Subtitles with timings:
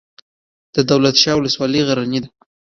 [0.75, 2.29] د دولت شاه ولسوالۍ غرنۍ ده